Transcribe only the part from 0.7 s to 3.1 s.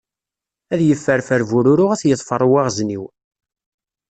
Ad yefferfer bururu ad t-yeḍfer uwaɣzniw.